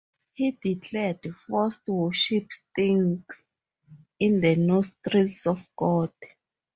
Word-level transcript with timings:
He 0.33 0.53
declared, 0.53 1.19
Forced 1.37 1.87
worship 1.89 2.51
stinks 2.51 3.45
in 4.19 4.41
the 4.41 4.55
nostrils 4.55 5.45
of 5.45 5.69
God. 5.75 6.11